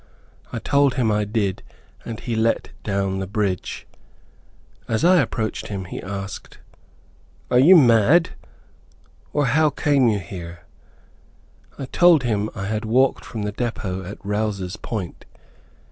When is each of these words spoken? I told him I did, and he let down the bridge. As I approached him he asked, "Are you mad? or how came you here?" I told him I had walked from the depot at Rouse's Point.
I 0.51 0.57
told 0.57 0.95
him 0.95 1.11
I 1.11 1.25
did, 1.25 1.61
and 2.03 2.19
he 2.19 2.35
let 2.35 2.71
down 2.81 3.19
the 3.19 3.27
bridge. 3.27 3.85
As 4.87 5.05
I 5.05 5.17
approached 5.21 5.67
him 5.67 5.85
he 5.85 6.01
asked, 6.01 6.57
"Are 7.51 7.59
you 7.59 7.77
mad? 7.77 8.31
or 9.31 9.45
how 9.45 9.69
came 9.69 10.07
you 10.07 10.17
here?" 10.17 10.65
I 11.77 11.85
told 11.85 12.23
him 12.23 12.49
I 12.55 12.65
had 12.65 12.83
walked 12.83 13.23
from 13.23 13.43
the 13.43 13.51
depot 13.51 14.03
at 14.03 14.17
Rouse's 14.25 14.75
Point. 14.75 15.23